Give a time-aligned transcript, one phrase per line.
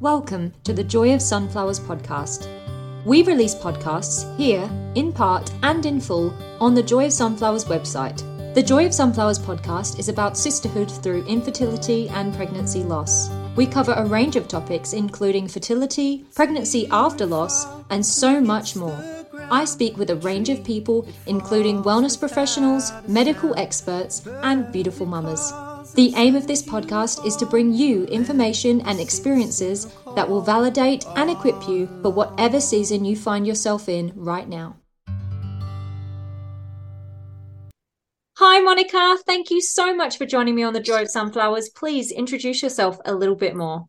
[0.00, 2.48] Welcome to the Joy of Sunflowers podcast.
[3.06, 8.22] We release podcasts here, in part and in full, on the Joy of Sunflowers website.
[8.52, 13.30] The Joy of Sunflowers podcast is about sisterhood through infertility and pregnancy loss.
[13.56, 19.02] We cover a range of topics, including fertility, pregnancy after loss, and so much more.
[19.50, 25.54] I speak with a range of people, including wellness professionals, medical experts, and beautiful mamas.
[25.96, 31.06] The aim of this podcast is to bring you information and experiences that will validate
[31.16, 34.76] and equip you for whatever season you find yourself in right now.
[38.36, 39.16] Hi, Monica.
[39.24, 41.70] Thank you so much for joining me on the Joy of Sunflowers.
[41.70, 43.86] Please introduce yourself a little bit more.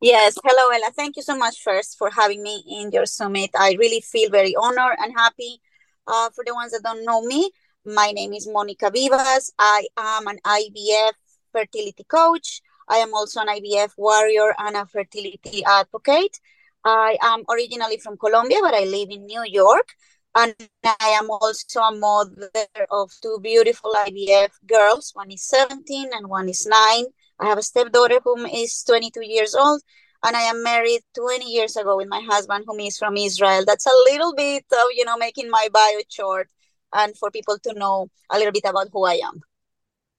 [0.00, 0.90] Yes, hello, Ella.
[0.90, 3.50] Thank you so much first for having me in your summit.
[3.56, 5.60] I really feel very honored and happy.
[6.04, 7.52] Uh, for the ones that don't know me,
[7.84, 9.52] my name is Monica Bivas.
[9.58, 11.12] I am an IVF
[11.52, 12.62] fertility coach.
[12.88, 16.38] I am also an IVF warrior and a fertility advocate.
[16.84, 19.94] I am originally from Colombia, but I live in New York.
[20.34, 22.50] And I am also a mother
[22.90, 25.10] of two beautiful IVF girls.
[25.14, 27.04] One is 17 and one is 9.
[27.40, 29.82] I have a stepdaughter whom is 22 years old.
[30.24, 33.64] And I am married 20 years ago with my husband, whom is from Israel.
[33.66, 36.48] That's a little bit of, you know, making my bio short
[36.92, 39.42] and for people to know a little bit about who I am.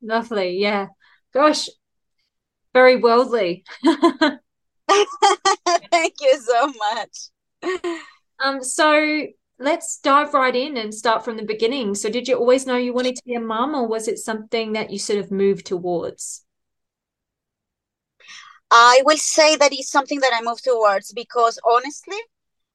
[0.01, 0.57] Lovely.
[0.57, 0.87] Yeah.
[1.33, 1.69] Gosh,
[2.73, 3.63] very worldly.
[5.91, 7.93] Thank you so much.
[8.39, 9.27] Um, so
[9.59, 11.95] let's dive right in and start from the beginning.
[11.95, 14.73] So, did you always know you wanted to be a mom, or was it something
[14.73, 16.45] that you sort of moved towards?
[18.69, 22.17] I will say that it's something that I moved towards because honestly,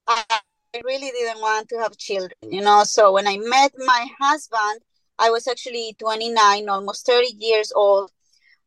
[0.06, 0.41] I
[0.79, 2.84] I really didn't want to have children, you know.
[2.84, 4.81] So when I met my husband,
[5.19, 8.12] I was actually 29, almost 30 years old.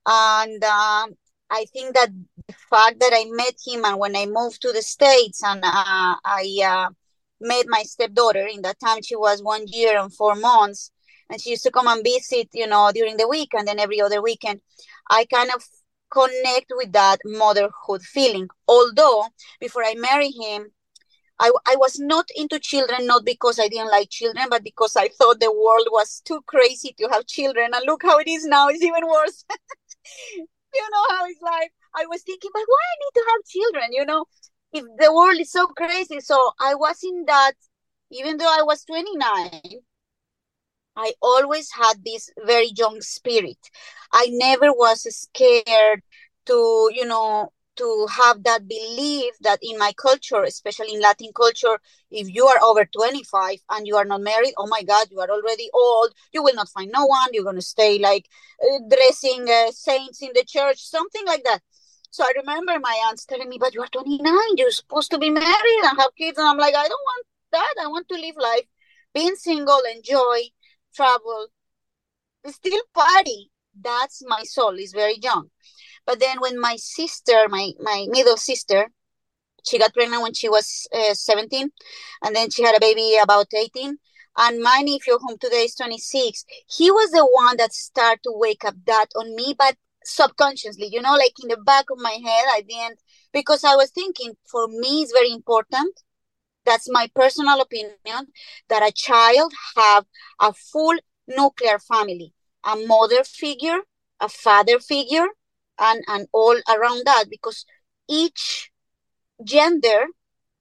[0.06, 1.16] And um,
[1.50, 2.10] I think that
[2.48, 6.16] the fact that I met him and when I moved to the States and uh,
[6.26, 6.90] I uh,
[7.40, 10.92] met my stepdaughter, in that time she was one year and four months,
[11.30, 14.02] and she used to come and visit, you know, during the week and then every
[14.02, 14.60] other weekend.
[15.10, 15.64] I kind of
[16.12, 18.50] connect with that motherhood feeling.
[18.68, 19.28] Although
[19.62, 20.72] before I married him,
[21.42, 25.08] I, I was not into children, not because I didn't like children, but because I
[25.08, 27.72] thought the world was too crazy to have children.
[27.74, 29.44] And look how it is now, it's even worse.
[30.38, 31.72] you know how it's like.
[31.96, 33.94] I was thinking, but why I need to have children?
[33.94, 34.26] You know,
[34.72, 36.20] if the world is so crazy.
[36.20, 37.54] So I was in that,
[38.12, 39.82] even though I was 29,
[40.96, 43.58] I always had this very young spirit.
[44.14, 46.04] I never was scared
[46.46, 51.80] to, you know, to have that belief that in my culture, especially in Latin culture,
[52.10, 55.30] if you are over 25 and you are not married, oh my God, you are
[55.30, 56.14] already old.
[56.34, 57.30] You will not find no one.
[57.34, 58.28] You're going to stay like
[58.62, 61.62] uh, dressing uh, saints in the church, something like that.
[62.12, 65.30] So I remember my aunts telling me, but you are 29, you're supposed to be
[65.30, 66.38] married and have kids.
[66.38, 67.74] And I'm like, I don't want that.
[67.82, 68.66] I want to live life,
[69.14, 70.42] being single, enjoy,
[70.94, 71.48] travel,
[72.48, 73.50] still party.
[73.80, 75.50] That's my soul, is very young.
[76.12, 78.92] But then when my sister, my my middle sister,
[79.66, 81.70] she got pregnant when she was uh, 17,
[82.22, 83.98] and then she had a baby about 18.
[84.36, 88.66] And my nephew, whom today is 26, he was the one that started to wake
[88.66, 92.46] up that on me, but subconsciously, you know, like in the back of my head,
[92.50, 93.00] I didn't,
[93.32, 96.02] because I was thinking for me, it's very important.
[96.66, 98.28] That's my personal opinion
[98.70, 100.06] that a child have
[100.42, 102.34] a full nuclear family,
[102.66, 103.80] a mother figure,
[104.20, 105.28] a father figure,
[105.82, 107.66] and and all around that because
[108.10, 108.72] each
[109.44, 110.06] gender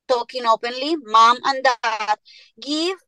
[0.09, 2.19] talking openly mom and dad
[2.61, 2.99] give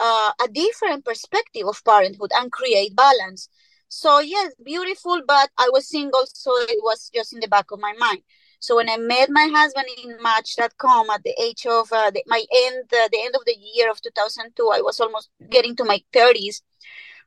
[0.00, 3.48] uh, a different perspective of parenthood and create balance.
[3.88, 7.80] So yes beautiful but i was single so it was just in the back of
[7.80, 8.22] my mind.
[8.60, 12.44] So when i met my husband in match.com at the age of uh, the, my
[12.64, 16.00] end uh, the end of the year of 2002 i was almost getting to my
[16.12, 16.62] 30s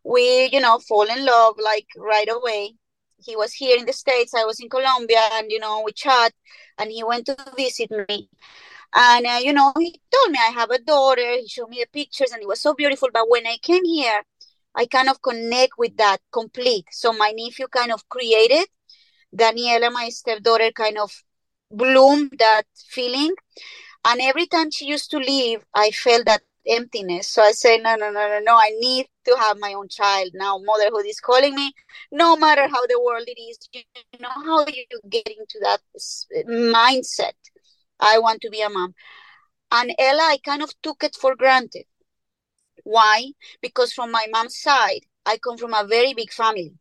[0.03, 2.75] we you know fall in love like right away
[3.17, 6.33] he was here in the states i was in colombia and you know we chat
[6.77, 8.29] and he went to visit me.
[8.93, 11.87] And uh, you know he told me i have a daughter he showed me the
[11.91, 13.09] pictures and it was so beautiful.
[13.13, 14.23] But when i came here
[14.75, 16.85] i kind of connect with that complete.
[16.91, 18.67] So my nephew kind of created
[19.35, 21.11] daniela my stepdaughter kind of
[21.71, 23.33] bloomed that feeling.
[24.05, 27.27] And every time she used to leave i felt that emptiness.
[27.29, 28.55] So I say, no, no, no, no, no.
[28.55, 30.57] I need to have my own child now.
[30.59, 31.73] Motherhood is calling me.
[32.11, 33.83] No matter how the world it is, you
[34.19, 35.81] know how you get into that
[36.47, 37.33] mindset.
[37.99, 38.93] I want to be a mom.
[39.71, 41.85] And Ella, I kind of took it for granted.
[42.83, 43.33] Why?
[43.61, 46.73] Because from my mom's side, I come from a very big family.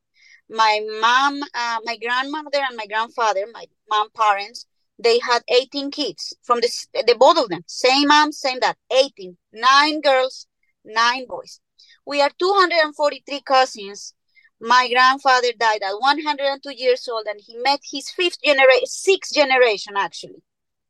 [0.48, 4.66] my mom, uh, my grandmother, and my grandfather, my mom parents,
[4.98, 6.70] they had 18 kids from the,
[7.06, 10.46] the both of them, same mom, same dad, 18, nine girls,
[10.84, 11.60] nine boys.
[12.06, 14.14] We are 243 cousins.
[14.60, 19.94] My grandfather died at 102 years old, and he met his fifth generation, sixth generation
[19.96, 20.42] actually.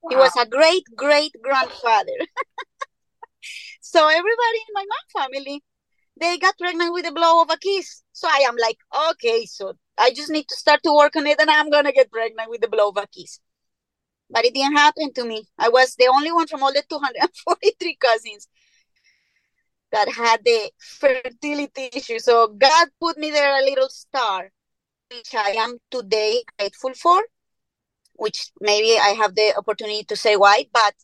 [0.03, 0.11] Wow.
[0.11, 2.19] He was a great great grandfather.
[3.81, 5.62] so everybody in my mom family
[6.21, 8.03] they got pregnant with a blow of a kiss.
[8.12, 8.79] So I am like,
[9.11, 11.93] okay, so I just need to start to work on it and I'm going to
[11.93, 13.41] get pregnant with the blow of a kiss.
[14.35, 15.47] But it didn't happen to me.
[15.57, 18.49] I was the only one from all the 243 cousins
[19.93, 22.19] that had the fertility issue.
[22.19, 24.51] So God put me there a little star,
[25.09, 27.23] which I am today grateful for,
[28.15, 30.95] which maybe I have the opportunity to say why, but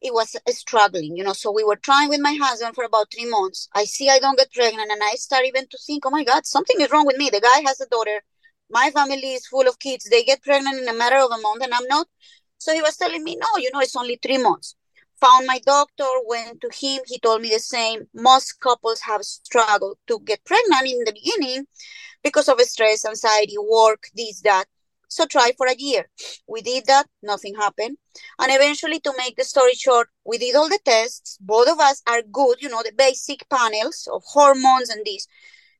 [0.00, 1.32] it was struggling, you know.
[1.32, 3.68] So we were trying with my husband for about three months.
[3.74, 6.46] I see I don't get pregnant, and I start even to think, oh my God,
[6.46, 7.28] something is wrong with me.
[7.28, 8.22] The guy has a daughter.
[8.70, 10.04] My family is full of kids.
[10.04, 12.06] They get pregnant in a matter of a month, and I'm not.
[12.58, 14.74] So he was telling me, no, you know, it's only three months.
[15.20, 17.00] Found my doctor, went to him.
[17.06, 18.08] He told me the same.
[18.14, 21.66] Most couples have struggled to get pregnant in the beginning
[22.22, 24.66] because of stress, anxiety, work, this, that.
[25.08, 26.08] So try for a year.
[26.46, 27.96] We did that, nothing happened.
[28.38, 31.38] And eventually, to make the story short, we did all the tests.
[31.40, 35.26] Both of us are good, you know, the basic panels of hormones and this.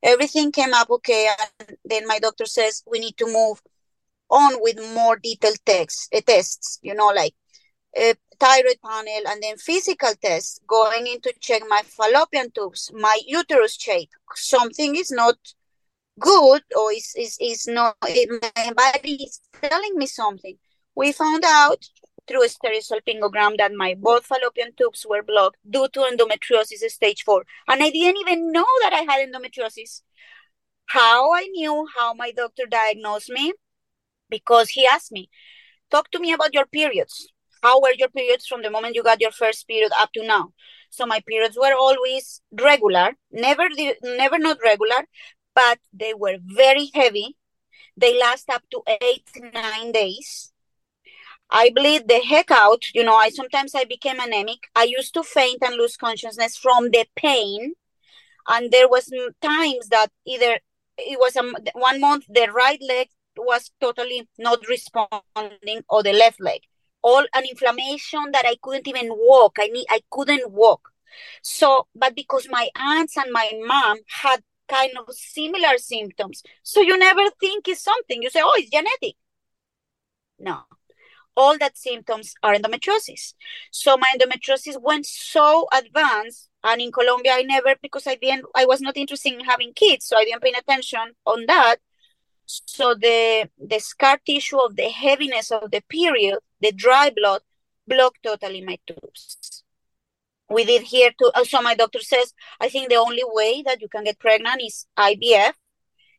[0.02, 1.30] Everything came up okay.
[1.58, 3.60] And then my doctor says we need to move
[4.30, 7.34] on with more detailed tests, uh, tests, you know, like
[7.96, 13.18] a thyroid panel and then physical tests going in to check my fallopian tubes, my
[13.26, 14.10] uterus shape.
[14.34, 15.36] Something is not
[16.18, 20.56] good or is is, is not my body is telling me something.
[20.94, 21.84] We found out
[22.26, 27.42] through a hysterosalpingogram that my both fallopian tubes were blocked due to endometriosis stage 4
[27.68, 30.02] and i didn't even know that i had endometriosis.
[30.86, 33.52] How i knew how my doctor diagnosed me
[34.30, 35.28] because he asked me
[35.90, 37.28] talk to me about your periods
[37.62, 40.52] how were your periods from the moment you got your first period up to now
[40.90, 43.68] so my periods were always regular never
[44.02, 45.02] never not regular
[45.58, 47.36] but they were very heavy.
[47.96, 50.52] They last up to eight, nine days.
[51.50, 52.84] I bleed the heck out.
[52.94, 54.68] You know, I sometimes I became anemic.
[54.76, 57.74] I used to faint and lose consciousness from the pain.
[58.46, 60.60] And there was times that either
[60.96, 61.42] it was a,
[61.72, 66.62] one month the right leg was totally not responding or the left leg.
[67.02, 69.56] All an inflammation that I couldn't even walk.
[69.60, 70.90] I need I couldn't walk.
[71.42, 76.42] So, but because my aunts and my mom had kind of similar symptoms.
[76.62, 78.22] So you never think it's something.
[78.22, 79.16] You say, oh, it's genetic.
[80.38, 80.60] No.
[81.36, 83.34] All that symptoms are endometriosis.
[83.70, 86.50] So my endometriosis went so advanced.
[86.64, 90.06] And in Colombia, I never, because I didn't, I was not interested in having kids.
[90.06, 91.76] So I didn't pay attention on that.
[92.48, 97.42] So the the scar tissue of the heaviness of the period, the dry blood,
[97.86, 99.64] blocked totally my tubes
[100.50, 101.30] we did here too.
[101.34, 104.62] Uh, so my doctor says, I think the only way that you can get pregnant
[104.64, 105.52] is IVF.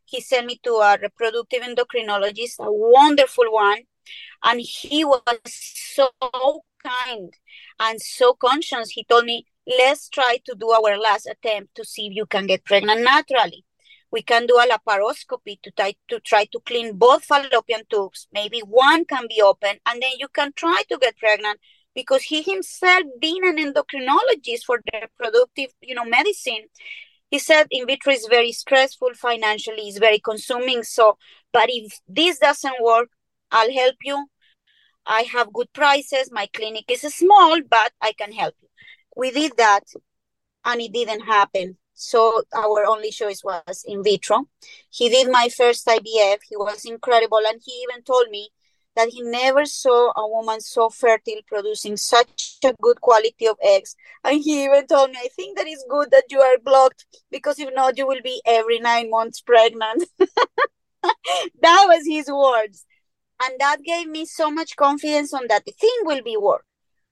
[0.06, 3.84] He sent me to a reproductive endocrinologist, a wonderful one.
[4.44, 6.10] And he was so
[6.84, 7.34] kind
[7.80, 8.92] and so conscious.
[8.92, 12.48] He told me, let's try to do our last attempt to see if you can
[12.48, 13.66] get pregnant naturally.
[14.12, 18.28] We can do a laparoscopy to try to try to clean both fallopian tubes.
[18.34, 21.60] Maybe one can be open, and then you can try to get pregnant
[21.96, 26.66] because he himself being an endocrinologist for reproductive you know medicine
[27.30, 30.84] he said in vitro is very stressful financially is very consuming.
[30.84, 31.18] So
[31.54, 33.10] but if this doesn't work
[33.52, 34.28] i'll help you.
[35.06, 36.30] I have good prices.
[36.32, 38.70] My clinic is small but i can help you.
[39.16, 39.86] We did that
[40.66, 44.48] and it didn't happen so our only choice was in vitro
[44.90, 48.50] he did my first ivf he was incredible and he even told me
[48.96, 53.96] that he never saw a woman so fertile producing such a good quality of eggs.
[54.26, 57.60] And he even told me, I think that is good that you are blocked because
[57.60, 60.04] if not, you will be every nine months pregnant.
[61.62, 62.86] that was his words.
[63.42, 66.66] And that gave me so much confidence on that the thing will be work.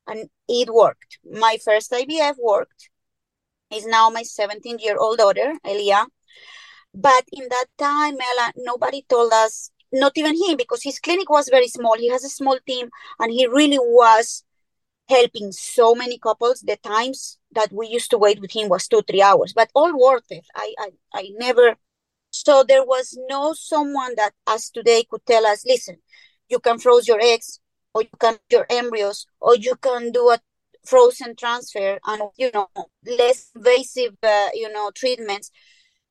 [0.08, 1.20] And it worked.
[1.24, 2.90] My first IVF worked.
[3.72, 6.06] Is now my 17 year old daughter, Elia.
[6.94, 11.50] But in that time, Ella, nobody told us not even him because his clinic was
[11.50, 11.96] very small.
[11.98, 14.44] He has a small team and he really was
[15.10, 16.62] helping so many couples.
[16.62, 19.98] The times that we used to wait with him was two three hours but all
[19.98, 20.46] worth it.
[20.56, 21.76] I i, I never
[22.32, 25.98] so there was no someone that as today could tell us listen
[26.50, 27.60] you can froze your eggs
[27.94, 30.40] or you can your embryos or you can do a
[30.88, 32.68] frozen transfer and you know
[33.06, 35.52] less invasive uh, you know treatments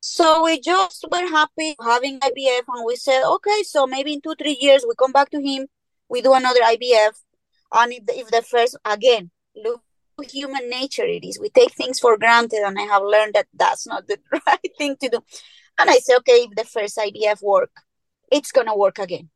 [0.01, 4.35] So we just were happy having IVF and we said, okay, so maybe in two,
[4.41, 5.67] three years we come back to him,
[6.09, 7.13] we do another IVF.
[7.73, 9.81] And if the, if the first, again, look
[10.31, 11.39] human nature it is.
[11.39, 14.97] We take things for granted and I have learned that that's not the right thing
[15.01, 15.19] to do.
[15.79, 17.71] And I said, okay, if the first IVF work,
[18.31, 19.29] it's going to work again.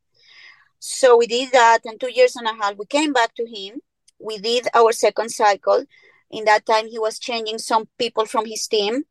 [0.80, 3.82] So we did that and two years and a half, we came back to him.
[4.24, 5.86] We did our second cycle.
[6.30, 9.04] In that time, he was changing some people from his team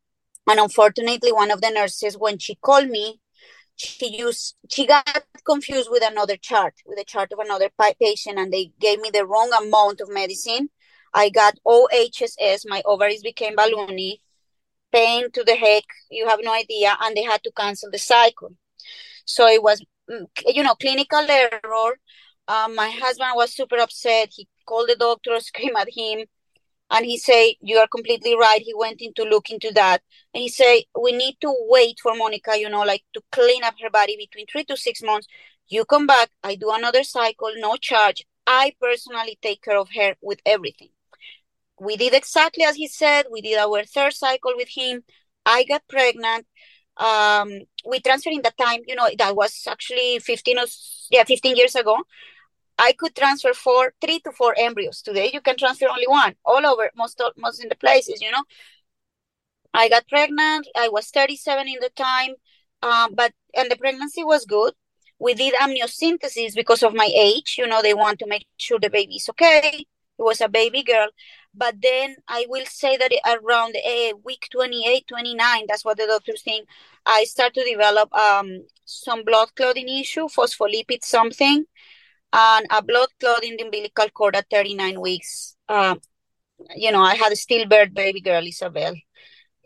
[0.47, 3.19] and unfortunately, one of the nurses, when she called me,
[3.75, 8.51] she used she got confused with another chart, with a chart of another patient, and
[8.51, 10.69] they gave me the wrong amount of medicine.
[11.13, 14.19] I got OHSS, my ovaries became balloony,
[14.91, 18.55] pain to the heck, you have no idea, and they had to cancel the cycle.
[19.25, 21.99] So it was, mm, you know, clinical error.
[22.47, 24.29] Um, my husband was super upset.
[24.35, 26.25] He called the doctor, screamed at him
[26.91, 28.61] and he say you are completely right.
[28.61, 30.01] He went in to look into that
[30.33, 33.75] and he say we need to wait for monica you know like to clean up
[33.81, 35.27] her body between three to six months.
[35.69, 36.29] You come back.
[36.43, 38.23] I do another cycle no charge.
[38.45, 40.89] I personally take care of her with everything.
[41.79, 43.25] We did exactly as he said.
[43.31, 45.03] We did our third cycle with him.
[45.45, 46.45] I got pregnant
[46.97, 47.49] um
[47.87, 50.65] we transferred in that time you know that was actually 15 or
[51.09, 51.97] yeah 15 years ago
[52.79, 55.01] I could transfer four, three to four embryos.
[55.03, 58.21] Today, you can transfer only one all over most most in the places.
[58.21, 58.43] You know,
[59.73, 60.67] I got pregnant.
[60.75, 62.35] I was 37 in the time,
[62.81, 64.73] um, but and the pregnancy was good.
[65.19, 67.55] We did amniocentesis because of my age.
[67.57, 69.85] You know, they want to make sure the baby is okay.
[70.19, 71.07] It was a baby girl.
[71.53, 76.41] But then I will say that around uh, week 28, 29, that's what the doctors
[76.43, 76.67] think,
[77.05, 81.65] I start to develop um, some blood clotting issue, phospholipid something
[82.33, 85.55] and a blood clot in the umbilical cord at 39 weeks.
[85.67, 85.95] Uh,
[86.75, 88.93] you know, I had a stillbirth baby girl, Isabel.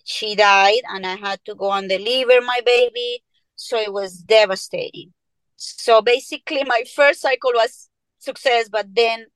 [0.04, 3.24] She died, and I had to go and deliver my baby.
[3.56, 5.13] So it was devastating.
[5.56, 7.89] So basically, my first cycle was
[8.20, 9.27] success, but then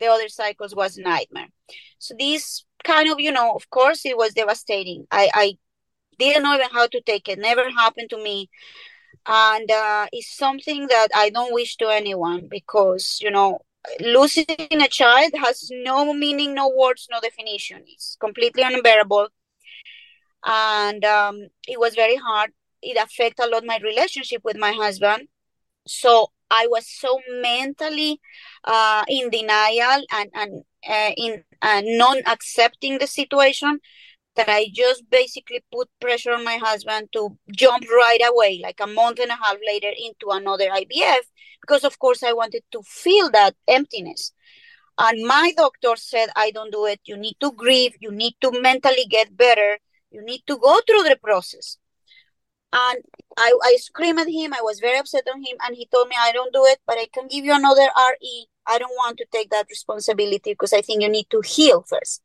[0.00, 1.48] the other cycles was nightmare.
[1.98, 5.06] So this kind of, you know, of course, it was devastating.
[5.10, 5.58] I, I
[6.18, 7.38] didn't know even how to take it.
[7.38, 8.50] Never happened to me
[9.26, 13.60] and uh, it's something that I don't wish to anyone because you know
[14.00, 17.84] losing a child has no meaning, no words, no definition.
[17.86, 19.28] It's completely unbearable,
[20.44, 22.50] and um, it was very hard.
[22.82, 25.28] It affected a lot my relationship with my husband.
[25.86, 28.20] So I was so mentally
[28.64, 33.80] uh, in denial and and uh, in uh, non accepting the situation
[34.36, 38.86] that I just basically put pressure on my husband to jump right away, like a
[38.86, 41.24] month and a half later, into another IVF,
[41.60, 44.32] because of course I wanted to feel that emptiness.
[44.98, 47.00] And my doctor said, I don't do it.
[47.04, 47.94] You need to grieve.
[48.00, 49.78] You need to mentally get better.
[50.10, 51.78] You need to go through the process.
[52.72, 53.02] And
[53.36, 54.52] I, I screamed at him.
[54.52, 55.56] I was very upset on him.
[55.64, 58.46] And he told me, I don't do it, but I can give you another RE.
[58.66, 62.22] I don't want to take that responsibility because I think you need to heal first.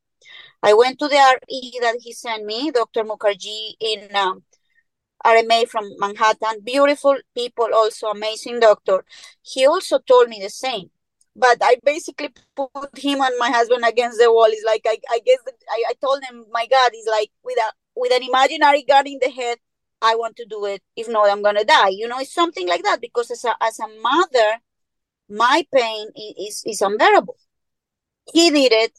[0.62, 3.04] I went to the RE that he sent me, Dr.
[3.04, 4.42] Mukherjee in um,
[5.24, 6.60] RMA from Manhattan.
[6.62, 9.04] Beautiful people, also amazing doctor.
[9.42, 10.90] He also told me the same.
[11.36, 14.46] But I basically put him and my husband against the wall.
[14.48, 17.72] It's like I, I guess I, I told him, my God, he's like with a
[17.96, 19.58] with an imaginary gun in the head.
[20.04, 20.82] I want to do it.
[20.96, 21.90] If not, I'm gonna die.
[21.90, 23.00] You know, it's something like that.
[23.00, 24.60] Because as a as a mother,
[25.28, 26.08] my pain
[26.38, 27.38] is is unbearable.
[28.32, 28.98] He did it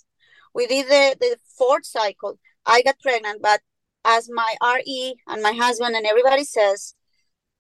[0.56, 2.40] we did the, the fourth cycle.
[2.66, 3.60] I got pregnant, but
[4.06, 6.96] as my RE and my husband and everybody says,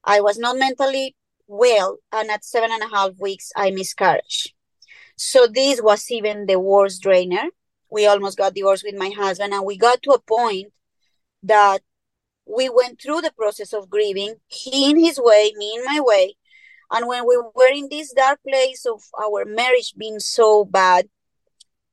[0.03, 1.97] I was not mentally well.
[2.13, 4.53] And at seven and a half weeks, I miscarried.
[5.17, 7.49] So this was even the worst drainer.
[7.91, 10.71] We almost got divorced with my husband, and we got to a point
[11.43, 11.81] that
[12.45, 16.35] we went through the process of grieving, he in his way, me in my way.
[16.91, 21.09] And when we were in this dark place of our marriage being so bad,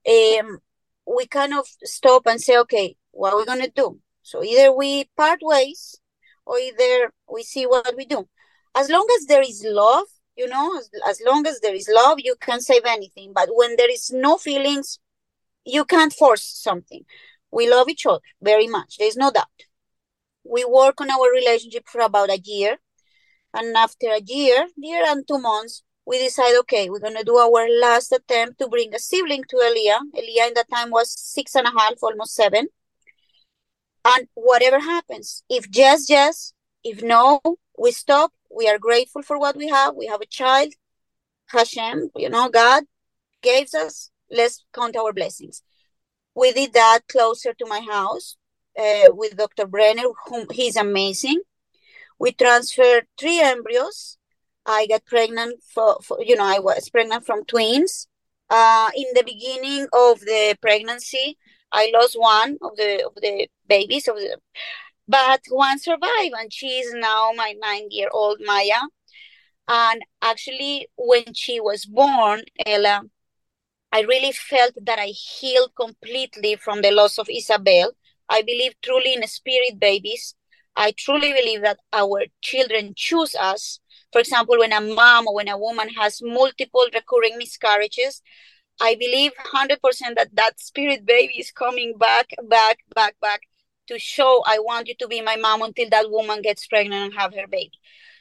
[0.07, 0.59] um,
[1.07, 3.99] we kind of stop and say, okay, what are we going to do?
[4.23, 5.99] So either we part ways
[6.45, 8.29] or either we see what we do.
[8.75, 10.07] As long as there is love,
[10.37, 13.33] you know, as, as long as there is love, you can save anything.
[13.35, 14.99] But when there is no feelings,
[15.65, 17.05] you can't force something.
[17.51, 18.97] We love each other very much.
[18.99, 19.47] There's no doubt.
[20.45, 22.79] We work on our relationship for about a year.
[23.55, 27.37] And after a year, year and two months, we decide, okay, we're going to do
[27.37, 29.99] our last attempt to bring a sibling to Elia.
[30.17, 32.67] Elia in that time was six and a half, almost seven.
[34.05, 37.41] And whatever happens, if yes, yes, if no,
[37.79, 38.33] we stop.
[38.55, 39.95] We are grateful for what we have.
[39.95, 40.73] We have a child.
[41.47, 42.85] Hashem, you know, God
[43.43, 44.11] gave us.
[44.31, 45.63] Let's count our blessings.
[46.35, 48.37] We did that closer to my house.
[48.79, 49.67] Uh, with Dr.
[49.67, 51.41] Brenner, whom he's amazing.
[52.19, 54.19] We transferred three embryos.
[54.65, 58.09] I got pregnant for, for you know, I was pregnant from twins.
[58.49, 61.39] Uh, in the beginning of the pregnancy,
[61.73, 64.39] I lost one of the of the babies of the,
[65.09, 68.83] but one survived, and she is now my nine-year-old Maya.
[69.69, 73.03] And actually, when she was born, Ella,
[73.93, 77.93] I really felt that I healed completely from the loss of Isabel.
[78.29, 80.35] I believe truly in spirit babies.
[80.75, 83.81] I truly believe that our children choose us.
[84.13, 88.23] For example, when a mom or when a woman has multiple recurring miscarriages,
[88.81, 93.43] I believe 100% that that spirit baby is coming back, back, back, back
[93.89, 97.15] to show I want you to be my mom until that woman gets pregnant and
[97.15, 97.79] have her baby.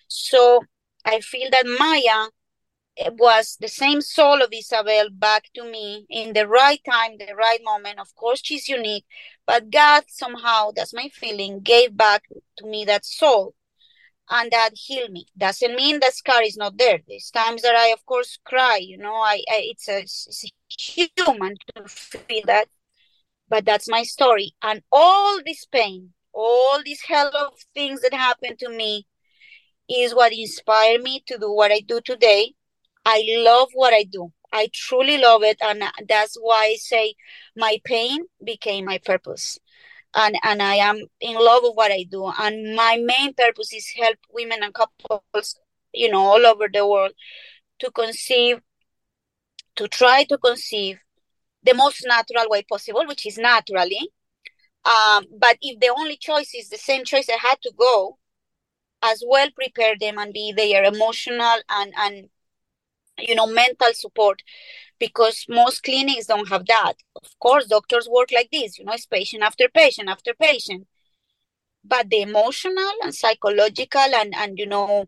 [0.07, 0.63] So
[1.05, 2.29] I feel that Maya
[2.97, 7.33] eh, was the same soul of Isabel back to me in the right time, the
[7.35, 7.99] right moment.
[7.99, 9.05] Of course, she's unique,
[9.45, 12.23] but God somehow, that's my feeling, gave back
[12.57, 13.55] to me that soul
[14.29, 15.25] and that healed me.
[15.37, 17.01] Doesn't mean that scar is not there.
[17.07, 18.77] There's times that I, of course, cry.
[18.81, 20.45] You know, I, I it's, a, it's
[20.79, 22.67] human to feel that,
[23.49, 24.53] but that's my story.
[24.63, 29.05] And all this pain, all these hell of things that happened to me,
[29.89, 32.53] is what inspired me to do what I do today.
[33.05, 34.31] I love what I do.
[34.53, 35.57] I truly love it.
[35.61, 37.15] And that's why I say
[37.55, 39.59] my pain became my purpose.
[40.13, 42.31] And, and I am in love with what I do.
[42.37, 45.57] And my main purpose is help women and couples,
[45.93, 47.13] you know, all over the world
[47.79, 48.59] to conceive,
[49.77, 50.99] to try to conceive
[51.63, 54.09] the most natural way possible, which is naturally.
[54.83, 58.17] Um, but if the only choice is the same choice I had to go,
[59.03, 62.29] as well prepare them and be their emotional and and
[63.21, 64.41] you know mental support
[64.99, 66.93] because most clinics don't have that.
[67.15, 70.87] Of course doctors work like this you know it's patient after patient after patient.
[71.83, 75.05] But the emotional and psychological and and you know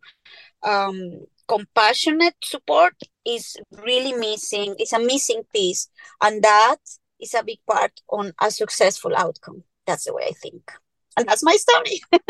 [0.64, 5.90] um compassionate support is really missing it's a missing piece.
[6.22, 6.78] And that
[7.20, 9.64] is a big part on a successful outcome.
[9.86, 10.72] That's the way i think.
[11.18, 12.02] And that's my story.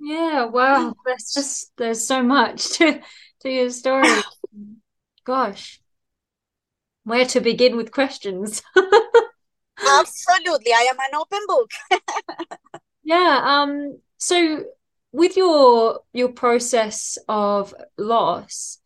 [0.00, 0.94] Yeah, wow.
[1.04, 3.00] There's just there's so much to
[3.40, 4.08] to your story.
[5.24, 5.80] Gosh.
[7.04, 8.62] Where to begin with questions?
[10.00, 10.72] Absolutely.
[10.72, 11.70] I am an open book.
[13.04, 14.64] yeah, um so
[15.12, 18.78] with your your process of loss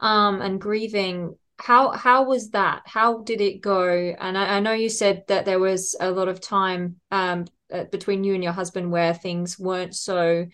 [0.00, 4.72] um and grieving how how was that how did it go and I, I know
[4.72, 8.52] you said that there was a lot of time um uh, between you and your
[8.52, 10.46] husband where things weren't so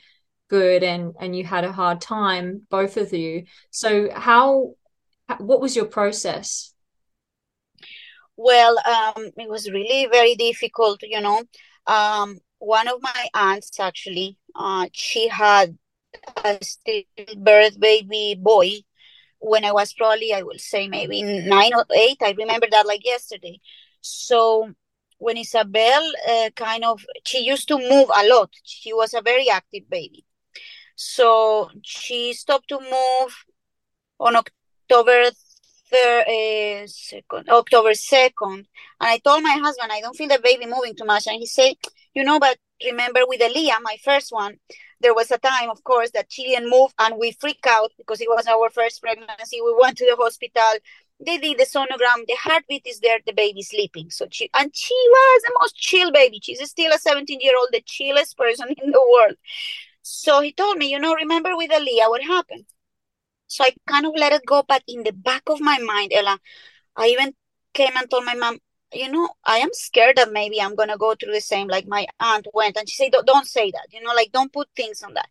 [0.49, 3.45] good and and you had a hard time both of you.
[3.71, 4.75] So how
[5.39, 6.73] what was your process?
[8.37, 11.43] Well um it was really very difficult you know.
[11.87, 15.77] Um one of my aunts actually uh she had
[16.45, 18.71] a stillbirth baby boy
[19.39, 22.19] when i was probably i will say maybe nine or eight.
[22.23, 23.61] I remember that like yesterday.
[24.01, 24.73] So
[25.19, 28.51] when Isabel uh, kind of she used to move a lot.
[28.65, 30.26] She was a very active baby.
[30.97, 33.45] So she stopped to move
[34.19, 35.31] on October
[35.91, 38.67] third, uh, second, October second,
[39.01, 41.47] and I told my husband I don't feel the baby moving too much, and he
[41.47, 41.75] said,
[42.15, 44.57] you know, but remember with Elia, my first one,
[45.01, 48.23] there was a time, of course, that she didn't move, and we freaked out because
[48.23, 49.61] it was our first pregnancy.
[49.61, 50.81] We went to the hospital.
[51.25, 52.27] They did the sonogram.
[52.27, 53.19] The heartbeat is there.
[53.25, 54.11] The baby's sleeping.
[54.11, 56.41] So she and she was the most chill baby.
[56.43, 59.37] She's still a 17 year old the chillest person in the world
[60.09, 62.65] so he told me you know remember with Elia what happened
[63.47, 66.39] so i kind of let it go but in the back of my mind ella
[66.97, 67.35] i even
[67.75, 68.59] came and told my mom
[68.93, 72.07] you know i am scared that maybe i'm gonna go through the same like my
[72.21, 75.03] aunt went and she said don't, don't say that you know like don't put things
[75.03, 75.29] on that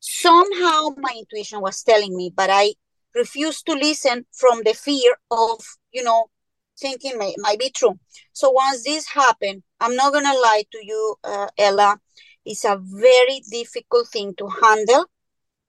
[0.00, 2.72] somehow my intuition was telling me but i
[3.14, 5.60] refused to listen from the fear of,
[5.92, 6.26] you know,
[6.78, 7.98] thinking may, might be true.
[8.32, 11.98] So once this happened, I'm not to lie to you, uh, Ella,
[12.44, 15.06] it's a very difficult thing to handle.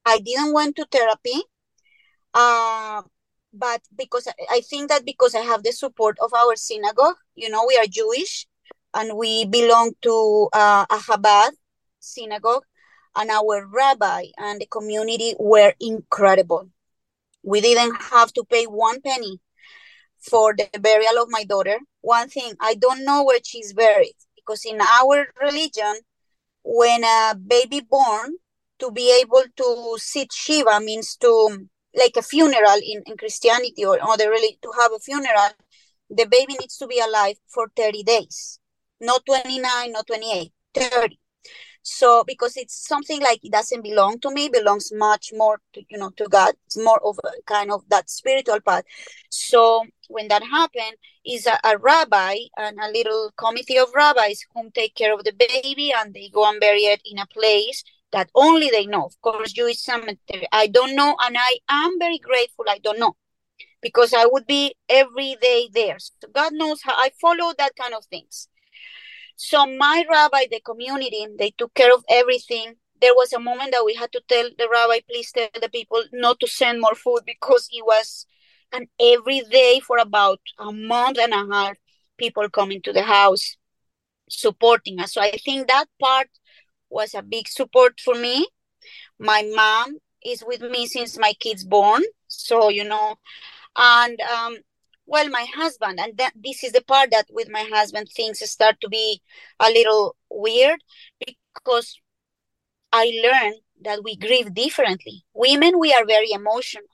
[0.05, 1.43] I didn't went to therapy,
[2.33, 3.01] uh,
[3.53, 7.65] but because I think that because I have the support of our synagogue, you know,
[7.67, 8.47] we are Jewish
[8.93, 11.51] and we belong to uh, a Chabad
[11.99, 12.63] synagogue,
[13.15, 16.69] and our rabbi and the community were incredible.
[17.43, 19.39] We didn't have to pay one penny
[20.19, 21.79] for the burial of my daughter.
[22.01, 25.95] One thing, I don't know where she's buried because in our religion,
[26.63, 28.35] when a baby born,
[28.79, 33.99] to be able to sit Shiva means to like a funeral in, in Christianity or
[34.01, 35.49] other really to have a funeral,
[36.09, 38.59] the baby needs to be alive for 30 days,
[38.99, 40.51] not 29, not 28.
[40.73, 41.19] 30
[41.83, 45.97] so because it's something like it doesn't belong to me belongs much more to you
[45.97, 46.53] know to god.
[46.65, 48.85] It's more of a kind of that spiritual part
[49.29, 54.71] so when that happened is a, a rabbi and a little committee of rabbis whom
[54.71, 58.29] take care of the baby and they go and bury it in a place that
[58.35, 59.05] only they know.
[59.05, 60.47] Of course jewish cemetery.
[60.51, 63.15] I don't know and i am very grateful i don't know
[63.81, 65.97] because i would be every day there.
[65.99, 68.47] So god knows how i follow that kind of things
[69.41, 72.75] so my rabbi, the community, they took care of everything.
[73.01, 76.03] There was a moment that we had to tell the rabbi, please tell the people
[76.13, 78.27] not to send more food because it was
[78.71, 81.75] and every day for about a month and a half,
[82.19, 83.57] people coming to the house
[84.29, 85.13] supporting us.
[85.13, 86.29] So I think that part
[86.91, 88.47] was a big support for me.
[89.17, 92.03] My mom is with me since my kids born.
[92.27, 93.15] So, you know,
[93.75, 94.57] and um,
[95.11, 98.77] well my husband and that this is the part that with my husband things start
[98.81, 99.21] to be
[99.59, 100.79] a little weird
[101.19, 101.99] because
[102.91, 105.25] i learned that we grieve differently.
[105.33, 106.85] Women we are very emotional.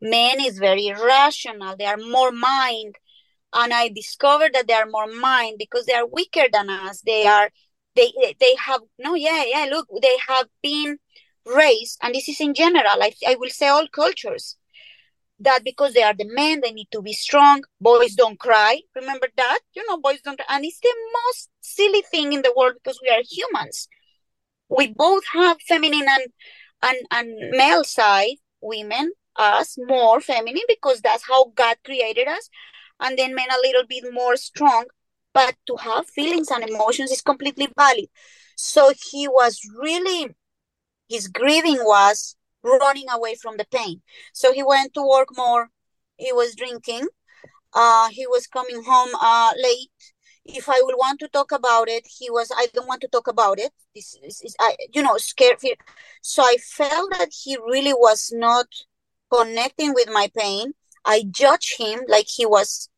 [0.00, 1.76] Men is very rational.
[1.76, 2.96] They are more mind
[3.54, 7.02] and i discovered that they are more mind because they are weaker than us.
[7.02, 7.50] They are
[7.96, 10.98] they they have no yeah yeah look they have been
[11.46, 14.56] raised and this is in general i, I will say all cultures
[15.40, 17.62] that because they are the men, they need to be strong.
[17.80, 18.80] Boys don't cry.
[18.94, 19.60] Remember that?
[19.74, 20.40] You know, boys don't.
[20.48, 20.94] And it's the
[21.26, 23.88] most silly thing in the world because we are humans.
[24.68, 26.26] We both have feminine and
[26.82, 28.36] and, and male side.
[28.62, 32.50] Women, us more feminine because that's how God created us,
[33.00, 34.84] and then men a little bit more strong.
[35.32, 38.06] But to have feelings and emotions is completely valid.
[38.56, 40.34] So he was really,
[41.08, 44.02] his grieving was running away from the pain.
[44.32, 45.70] So he went to work more.
[46.16, 47.08] He was drinking.
[47.72, 49.90] Uh, he was coming home uh, late.
[50.44, 52.50] If I would want to talk about it, he was.
[52.56, 53.72] I don't want to talk about it.
[53.94, 55.58] This is, is I, you know, scared.
[56.22, 58.66] So I felt that he really was not
[59.32, 60.72] connecting with my pain.
[61.04, 62.88] I judged him like he was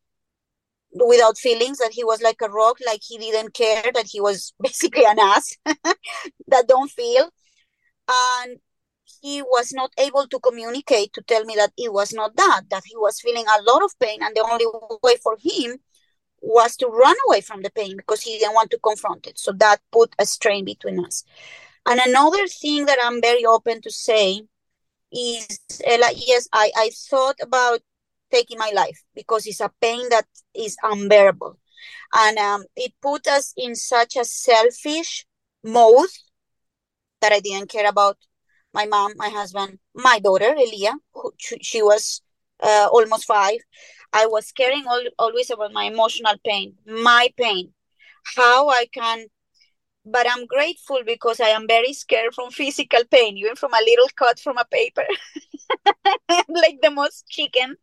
[0.93, 4.53] without feelings, that he was like a rock, like he didn't care, that he was
[4.61, 5.57] basically an ass
[6.47, 7.29] that don't feel.
[8.09, 8.59] And
[9.23, 12.83] he was not able to communicate to tell me that it was not that, that
[12.85, 14.19] he was feeling a lot of pain.
[14.21, 14.65] And the only
[15.01, 15.77] way for him
[16.41, 19.39] was to run away from the pain because he didn't want to confront it.
[19.39, 21.23] So that put a strain between us.
[21.85, 24.41] And another thing that I'm very open to say
[25.09, 27.79] is, Ella, yes, I, I thought about
[28.29, 31.57] taking my life because it's a pain that is unbearable.
[32.13, 35.25] And um, it put us in such a selfish
[35.63, 36.09] mode
[37.21, 38.17] that I didn't care about
[38.73, 42.21] my mom, my husband, my daughter, Elia, who, she was
[42.61, 43.59] uh, almost five.
[44.13, 47.73] I was caring all, always about my emotional pain, my pain,
[48.35, 49.27] how I can.
[50.05, 54.09] But I'm grateful because I am very scared from physical pain, even from a little
[54.17, 55.05] cut from a paper,
[56.49, 57.77] like the most chicken.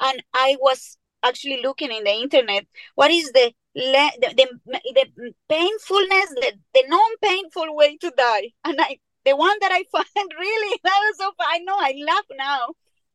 [0.00, 4.46] And I was actually looking in the internet what is the the, the,
[4.94, 10.30] the painfulness the, the non-painful way to die and i the one that I found
[10.38, 11.46] really that was so fun.
[11.50, 12.68] I know I laugh now.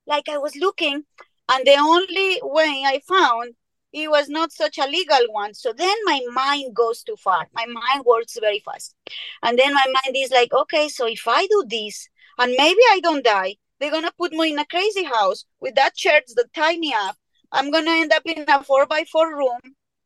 [0.06, 1.04] Like I was looking,
[1.50, 3.54] and the only way I found
[3.94, 5.54] it was not such a legal one.
[5.54, 7.48] So then my mind goes too far.
[7.54, 8.96] My mind works very fast.
[9.44, 13.00] And then my mind is like, okay, so if I do this and maybe I
[13.04, 16.78] don't die, they're gonna put me in a crazy house with that church that tie
[16.78, 17.18] me up.
[17.52, 19.60] I'm gonna end up in a four by four room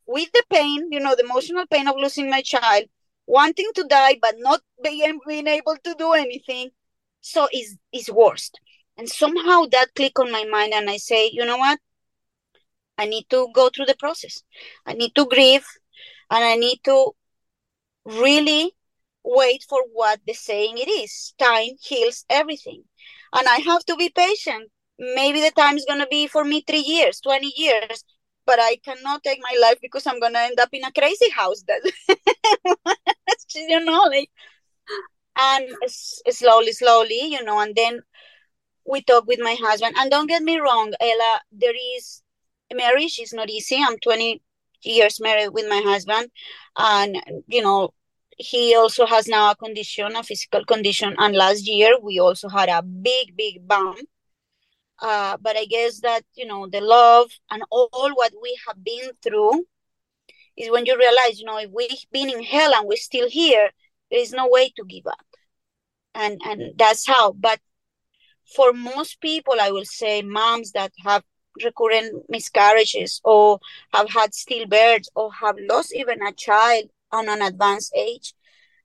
[0.08, 2.86] with the pain, you know, the emotional pain of losing my child,
[3.28, 6.70] wanting to die but not being, being able to do anything.
[7.22, 8.60] So is is worst.
[8.98, 11.80] And somehow that click on my mind and i say you know what?
[12.98, 14.44] I need to go through the process.
[14.86, 15.66] I need to grieve
[16.30, 17.12] and i need to
[18.06, 18.72] really
[19.24, 21.34] wait for what the saying it is.
[21.40, 22.84] Time heals everything.
[23.34, 24.72] And i have to be patient.
[24.98, 28.04] Maybe the time is going to be for me three years 20 years
[28.46, 31.64] but I cannot take my life because I'm gonna end up in a crazy house.
[31.68, 31.82] That
[33.56, 34.30] you know, like,
[35.38, 35.68] and
[36.30, 38.02] slowly, slowly, you know, and then
[38.88, 39.96] we talk with my husband.
[39.98, 42.22] And don't get me wrong, Ella, there is
[42.74, 43.78] marriage is not easy.
[43.82, 44.42] I'm 20
[44.84, 46.30] years married with my husband,
[46.78, 47.94] and you know,
[48.38, 51.16] he also has now a condition, a physical condition.
[51.18, 54.00] And last year we also had a big, big bump
[55.02, 58.84] uh, but I guess that, you know, the love and all, all what we have
[58.84, 59.66] been through
[60.58, 63.70] is when you realize, you know, if we've been in hell and we're still here,
[64.10, 65.26] there is no way to give up.
[66.14, 67.34] And and that's how.
[67.34, 67.60] But
[68.56, 71.24] for most people, I will say moms that have
[71.64, 73.60] recurrent miscarriages or
[73.94, 78.34] have had stillbirths or have lost even a child on an advanced age,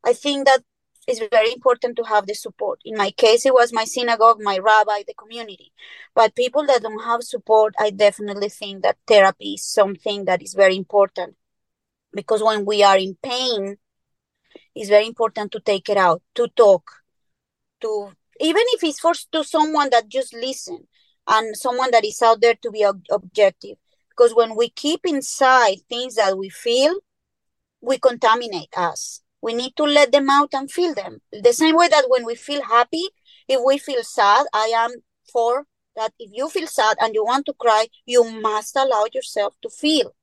[0.05, 0.63] I think that
[1.11, 2.81] it's very important to have the support.
[2.85, 5.73] In my case, it was my synagogue, my rabbi, the community.
[6.15, 10.55] But people that don't have support, I definitely think that therapy is something that is
[10.55, 11.37] very important
[12.13, 13.77] because when we are in pain,
[14.75, 16.91] it's very important to take it out, to talk,
[17.81, 20.87] to even if it's for to someone that just listen
[21.27, 23.77] and someone that is out there to be ob- objective.
[24.09, 26.95] Because when we keep inside things that we feel,
[27.81, 31.21] we contaminate us we need to let them out and feel them.
[31.33, 33.05] The same way that when we feel happy,
[33.49, 34.91] if we feel sad, I am
[35.33, 39.55] for that if you feel sad and you want to cry, you must allow yourself
[39.63, 40.15] to feel.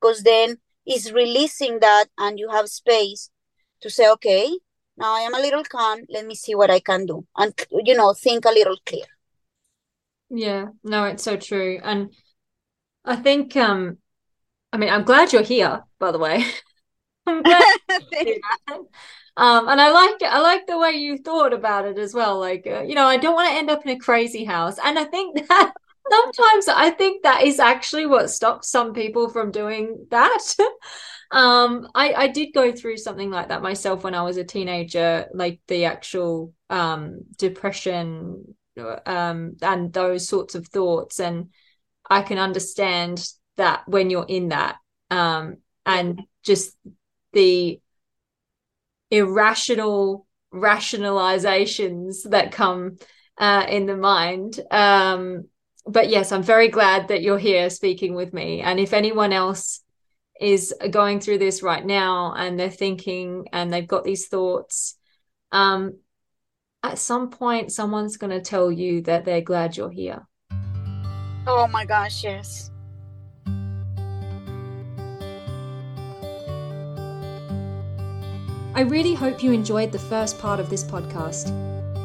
[0.00, 3.30] Because then it's releasing that and you have space
[3.80, 4.58] to say, okay,
[4.96, 6.00] now I am a little calm.
[6.08, 7.26] Let me see what I can do.
[7.36, 9.04] And, you know, think a little clear.
[10.28, 11.80] Yeah, no, it's so true.
[11.82, 12.12] And
[13.04, 13.98] I think, um,
[14.72, 16.44] I mean, I'm glad you're here, by the way.
[19.36, 22.38] um, and I like I like the way you thought about it as well.
[22.38, 24.98] Like, uh, you know, I don't want to end up in a crazy house, and
[24.98, 25.72] I think that
[26.10, 30.38] sometimes I think that is actually what stops some people from doing that.
[31.30, 35.26] um, I I did go through something like that myself when I was a teenager,
[35.34, 38.54] like the actual um depression,
[39.06, 41.50] um, and those sorts of thoughts, and
[42.08, 44.76] I can understand that when you're in that,
[45.10, 46.76] um, and just
[47.36, 47.80] the
[49.10, 52.96] irrational rationalizations that come
[53.38, 54.58] uh, in the mind.
[54.70, 55.44] Um,
[55.86, 58.62] but yes, I'm very glad that you're here speaking with me.
[58.62, 59.82] And if anyone else
[60.40, 64.96] is going through this right now and they're thinking and they've got these thoughts,
[65.52, 65.98] um,
[66.82, 70.26] at some point, someone's going to tell you that they're glad you're here.
[71.46, 72.70] Oh my gosh, yes.
[78.76, 81.50] I really hope you enjoyed the first part of this podcast.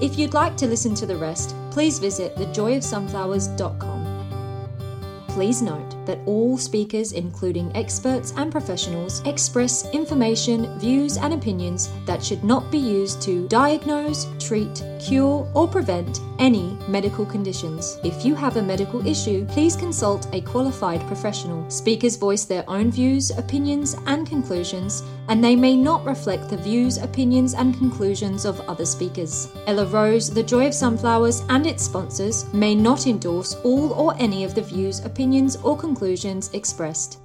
[0.01, 5.25] If you'd like to listen to the rest, please visit thejoyofsunflowers.com.
[5.27, 12.23] Please note that all speakers, including experts and professionals, express information, views, and opinions that
[12.23, 17.97] should not be used to diagnose, treat, cure, or prevent any medical conditions.
[18.03, 21.69] If you have a medical issue, please consult a qualified professional.
[21.69, 26.97] Speakers voice their own views, opinions, and conclusions, and they may not reflect the views,
[26.97, 29.49] opinions, and conclusions of other speakers.
[29.67, 34.43] Ella Rose, The Joy of Sunflowers, and its sponsors may not endorse all or any
[34.43, 37.19] of the views, opinions, or conclusions expressed.